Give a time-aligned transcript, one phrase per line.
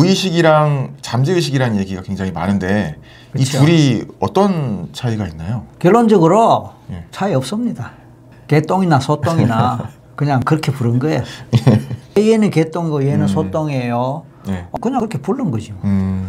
[0.00, 2.96] 무의식이랑 잠재의식이라는 얘기가 굉장히 많은데
[3.36, 3.58] 이 그쵸.
[3.58, 5.64] 둘이 어떤 차이가 있나요?
[5.78, 7.04] 결론적으로 예.
[7.10, 7.92] 차이 없습니다.
[8.48, 11.22] 개똥이나 소똥이나 그냥 그렇게 부른 거예요.
[12.18, 14.24] 얘는 개똥이고 얘는 소똥이에요.
[14.46, 14.66] 네.
[14.80, 15.72] 그냥 그렇게 부른 거지.
[15.72, 15.82] 뭐.
[15.84, 16.28] 음,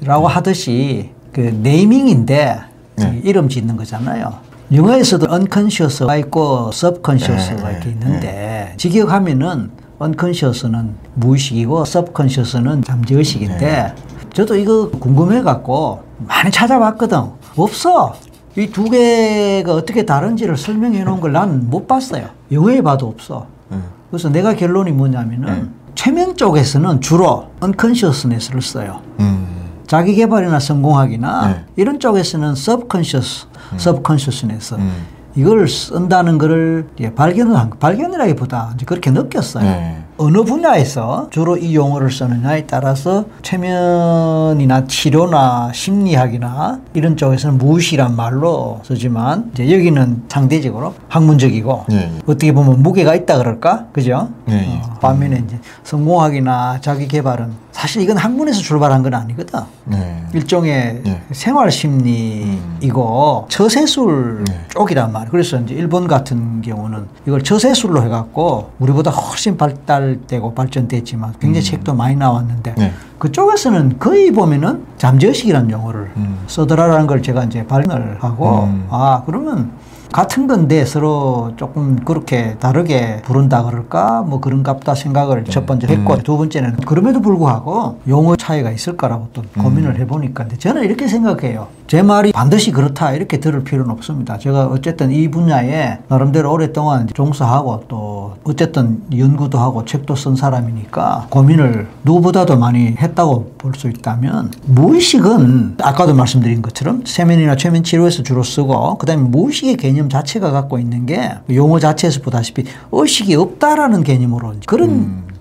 [0.00, 2.60] 라고 하듯이 그 네이밍인데
[2.96, 3.20] 네.
[3.24, 4.34] 이 이름 짓는 거잖아요.
[4.72, 9.70] 영어에서도 unconscious가 있고 subconscious가 네, 이렇게 있는데 직역하면은
[10.02, 13.94] unconscious는 무의식이고 subconscious는 잠재의식인데 네.
[14.32, 17.18] 저도 이거 궁금해 갖고 많이 찾아봤거든.
[17.56, 18.14] 없어.
[18.56, 22.26] 이 두 개가 어떻게 다른지를 설명해 놓은 걸 난 못 봤어요.
[22.50, 23.46] 영어에 봐도 없어.
[23.70, 25.68] 음, 그래서 내가 결론이 뭐냐면은 네.
[25.94, 29.00] 최면 쪽에서는 주로 unconsciousness를 써요.
[29.20, 29.46] 음,
[29.86, 31.64] 자기 개발이나 성공학이나 네.
[31.76, 34.92] 이런 쪽에서는 subconscious, subconsciousness 음.
[35.34, 39.64] 이걸 쓴다는 거를 이제 발견을 한 발견이라기보다 이제 그렇게 느꼈어요.
[39.64, 40.04] 네.
[40.22, 49.50] 어느 분야에서 주로 이 용어를 쓰느냐에 따라서 최면이나 치료나 심리학이나 이런 쪽에서는 무의식이란 말로 쓰지만
[49.52, 52.10] 이제 여기는 상대적으로 학문적이고 예, 예.
[52.24, 53.86] 어떻게 보면 무게가 있다 그럴까?
[53.92, 54.28] 그죠?
[54.48, 54.80] 예, 예.
[54.84, 59.60] 어, 반면에 이제 성공학이나 자기 개발은 사실 이건 학문에서 출발한 건 아니거든.
[59.86, 60.22] 네.
[60.34, 61.20] 일종의 예.
[61.32, 64.60] 생활 심리이고 처세술 네.
[64.68, 65.30] 쪽이란 말이에요.
[65.30, 71.94] 그래서 이제 일본 같은 경우는 이걸 처세술로 해갖고 우리보다 훨씬 발달 되고 발전됐지만 굉장히 책도
[71.94, 72.92] 많이 나왔는데 네.
[73.18, 76.38] 그쪽에서는 거의 보면은 잠재의식이라는 용어를 음.
[76.46, 78.86] 써더라라는 걸 제가 이제 발견을 하고 음.
[78.90, 79.72] 아 그러면
[80.12, 84.22] 같은 건데 서로 조금 그렇게 다르게 부른다 그럴까?
[84.22, 89.98] 뭐 그런갑다 생각을 첫 번째 했고 두 번째는 그럼에도 불구하고 용어 차이가 있을까라고 또 고민을
[90.00, 91.68] 해보니까 근데 저는 이렇게 생각해요.
[91.86, 94.38] 제 말이 반드시 그렇다 이렇게 들을 필요는 없습니다.
[94.38, 98.11] 제가 어쨌든 이 분야에 나름대로 오랫동안 종사하고 또
[98.44, 106.14] 어쨌든 연구도 하고 책도 쓴 사람이니까 고민을 누구보다도 많이 했다고 볼 수 있다면 무의식은 아까도
[106.14, 111.78] 말씀드린 것처럼 세면이나 최면 치료에서 주로 쓰고 그다음에 무의식의 개념 자체가 갖고 있는 게 용어
[111.78, 114.76] 자체에서 보다시피 의식이 없다라는 개념으로 이제 그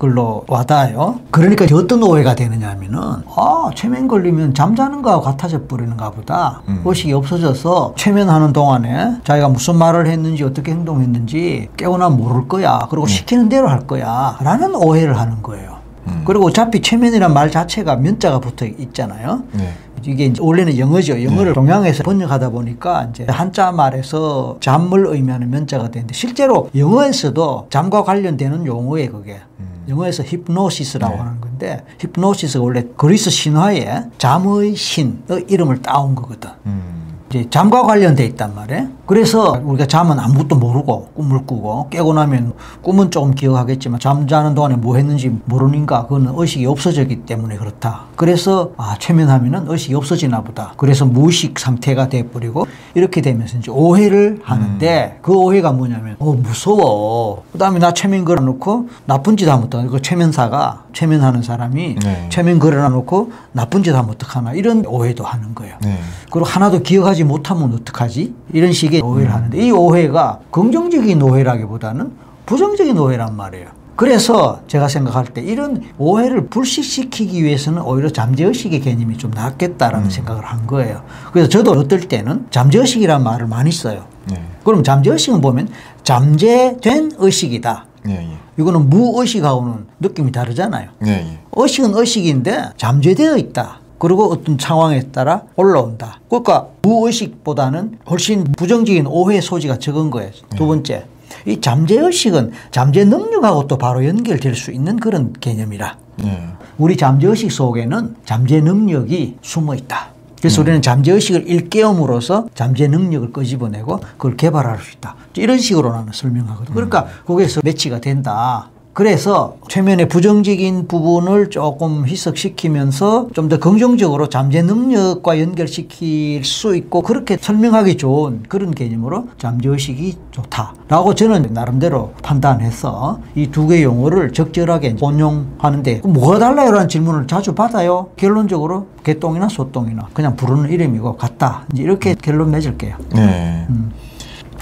[0.02, 1.20] 런 걸로 와닿아요.
[1.30, 7.94] 그러니까 어떤 오해가 되느냐 하면은 아 최면 걸리면 잠자는 거와 같아져 버리는가 보다 의식이 없어져서
[7.96, 13.86] 최면하는 동안에 자기가 무슨 말을 했는지 어떻게 행동했는지 깨어나면 모를 거야 그리고 시키는 대로 할
[13.86, 15.80] 거야 라는 오해를 하는 거예요.
[16.26, 19.44] 그리고 어차피 최면이란 말 자체가 면자가 붙어 있잖아요.
[19.54, 19.74] 네.
[20.04, 21.24] 이게 이제 원래는 영어죠.
[21.24, 28.66] 영어를 동양에서 번역하다 보니까 이제 한자 말에서 잠을 의미하는 면자가 되는데 실제로 영어에서도 잠과 관련되는
[28.66, 29.42] 용어예요, 그게.
[29.88, 36.50] 영어에서 히프노시스라고 하는 건데 히프노시스가 원래 그리스 신화에 잠의 신의 이름을 따온 거거든.
[36.66, 37.01] 음,
[37.32, 38.88] 이제 잠과 관련돼 있단 말이에요.
[39.06, 44.98] 그래서 우리가 잠은 아무것도 모르고 꿈을 꾸고 깨고 나면 꿈은 조금 기억하겠지만 잠자는 동안에 뭐
[44.98, 48.04] 했는지 모르니까 그거는 의식이 없어졌기 때문에 그렇다.
[48.16, 50.74] 그래서 아 최면하면은 의식이 없어지나 보다.
[50.78, 57.44] 그래서 무의식 상태가 돼버리고 이렇게 되면서 이제 오해를 하는데 그 오해가 뭐냐면 어 무서워.
[57.54, 59.90] 그다음에 나 최면 걸어놓고 나쁜 짓 하면 어떡하나.
[59.90, 62.28] 그 최면사가 최면하는 사람이 네.
[62.30, 65.76] 최면 걸어놓고 나쁜 짓 하면 어떡하나 이런 오해도 하는 거예요.
[65.82, 65.98] 네.
[66.30, 68.34] 그리고 하나도 기억하지 못하면 어떡하지?
[68.54, 72.12] 이런 식의 오해를 하는데 이 오해가 긍정적인 오해라기보다는
[72.46, 73.68] 부정적인 오해란 말이에요.
[73.96, 80.66] 그래서 제가 생각할 때 이런 오해를 불식시키기 위해서는 오히려 잠재의식의 개념이 좀 낫겠다라는 생각을 한
[80.66, 81.04] 거예요.
[81.32, 84.06] 그래서 저도 어떨 때는 잠재의식이라는 말을 많이 써요.
[84.28, 84.42] 네.
[84.64, 85.70] 그럼 잠재의식은 보면
[86.04, 87.86] 잠재된 의식이다.
[88.08, 88.38] 예, 예.
[88.58, 90.90] 이거는 무의식하고는 느낌이 다르잖아요.
[91.06, 91.40] 예, 예.
[91.56, 93.81] 의식은 의식인데 잠재되어 있다.
[94.02, 96.20] 그리고 어떤 상황에 따라 올라온다.
[96.28, 100.32] 그러니까 무의식보다는 훨씬 부정적인 오해 소지가 적은 거예요.
[100.56, 101.06] 두 번째.
[101.46, 105.98] 이 잠재의식은 잠재 능력하고 또 바로 연결될 수 있는 그런 개념이라.
[106.26, 106.48] 예.
[106.80, 110.10] 우리 잠재의식 속에는 잠재 능력이 숨어 있다.
[110.40, 115.16] 그래서 우리는 잠재의식을 일깨움으로써 잠재 능력을 끄집어내고 그걸 개발할 수 있다.
[115.36, 116.74] 이런 식으로 나는 설명하거든.
[116.74, 118.68] 그러니까 거기에서 매치가 된다.
[118.94, 127.38] 그래서 최면의 부정적인 부분을 조금 희석시키면서 좀 더 긍정적으로 잠재 능력과 연결시킬 수 있고 그렇게
[127.40, 136.02] 설명하기 좋은 그런 개념으로 잠재의식이 좋다라고 저는 나름대로 판단해서 이 두 개 용어를 적절하게 혼용하는데
[136.06, 136.72] 뭐가 달라요?
[136.72, 138.10] 라는 질문을 자주 받아요.
[138.18, 141.66] 결론적으로 개똥이나 소똥이나 그냥 부르는 이름이고 같다.
[141.74, 142.96] 이제 이렇게 결론 맺을게요.
[143.16, 143.68] 네.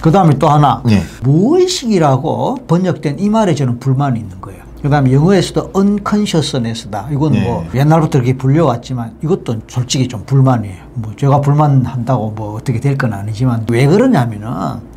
[0.01, 1.03] 그 다음에 또 하나 네.
[1.23, 4.59] 무의식이라고 번역된 이 말에 저는 불만이 있는 거예요.
[4.81, 7.09] 그다음에 영어에서도 unconsciousness다.
[7.11, 10.77] 이건 뭐 옛날부터 그렇게 불려왔지만 이것도 솔직히 좀 불만이에요.
[10.93, 14.47] 뭐 제가 불만한다고 뭐 어떻게 될 건 아니지만 왜 그러냐면은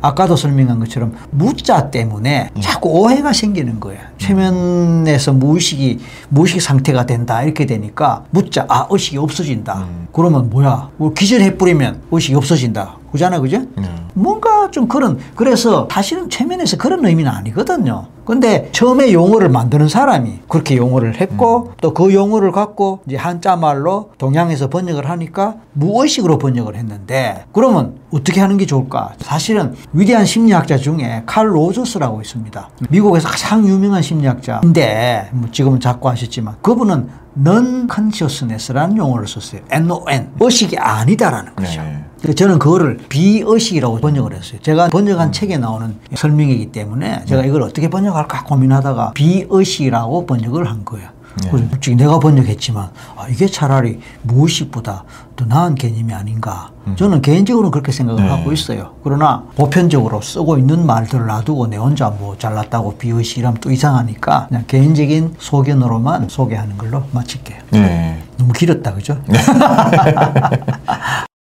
[0.01, 3.99] 아까도 설명한 것처럼 무자 때문에 자꾸 오해가 생기는 거예요.
[4.19, 9.85] 최면에서 무의식이 무의식 상태가 된다 이렇게 되니까 무자 아 의식이 없어진다.
[10.13, 10.91] 그러면 뭐야?
[10.95, 13.02] 뭐 기절해 뿌리면 의식이 없어진다.
[13.13, 13.59] 그잖아, 그죠?
[13.77, 13.83] 네.
[14.15, 18.07] 뭔가 좀 그런 그래서 사실은 최면에서 그런 의미는 아니거든요.
[18.25, 24.69] 근데 처음에 용어를 만드는 사람이 그렇게 용어를 했고 또그 용어를 갖고 이제 한자 말로 동양에서
[24.69, 29.13] 번역을 하니까 무의식으로 번역을 했는데 그러면 어떻게 하는 게 좋을까?
[29.19, 32.69] 사실은 위대한 심리학자 중에 칼 로저스라고 있습니다.
[32.89, 37.09] 미국에서 가장 유명한 심리학자인데 뭐 지금은 작고 하셨지만 그분은
[37.45, 39.61] non consciousness라는 용어를 썼어요.
[39.69, 40.31] N-O-N.
[40.39, 41.81] 의식이 아니다라는 거죠.
[41.81, 42.05] 네.
[42.31, 44.59] 저는 그거를 비의식이라고 번역을 했어요.
[44.61, 51.09] 제가 번역한 책에 나오는 설명이기 때문에 제가 이걸 어떻게 번역할까 고민하다가 비의식이라고 번역을 한 거예요.
[51.49, 55.03] 그래서 솔직히 내가 번역했지만 아, 이게 차라리 무의식보다
[55.35, 56.69] 더 나은 개념이 아닌가.
[56.95, 58.29] 저는 개인적으로는 그렇게 생각을 네.
[58.29, 58.91] 하고 있어요.
[59.03, 65.35] 그러나 보편적으로 쓰고 있는 말들을 놔두고 내 혼자 뭐 잘났다고 비의식이라면 또 이상하니까 그냥 개인적인
[65.39, 67.59] 소견으로만 소개하는 걸로 마칠게요.
[67.71, 68.21] 네.
[68.37, 69.17] 너무 길었다, 그죠?